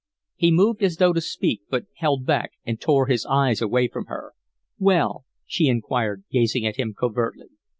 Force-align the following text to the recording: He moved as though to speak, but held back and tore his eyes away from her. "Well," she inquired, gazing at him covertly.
He 0.35 0.49
moved 0.49 0.81
as 0.81 0.95
though 0.97 1.13
to 1.13 1.21
speak, 1.21 1.61
but 1.69 1.85
held 1.97 2.25
back 2.25 2.53
and 2.65 2.81
tore 2.81 3.05
his 3.05 3.23
eyes 3.27 3.61
away 3.61 3.87
from 3.87 4.05
her. 4.05 4.33
"Well," 4.79 5.25
she 5.45 5.67
inquired, 5.67 6.23
gazing 6.31 6.65
at 6.65 6.77
him 6.77 6.95
covertly. 6.99 7.49